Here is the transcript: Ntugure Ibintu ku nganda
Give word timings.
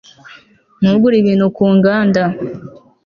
Ntugure 0.79 1.15
Ibintu 1.19 1.45
ku 1.55 1.65
nganda 1.75 2.23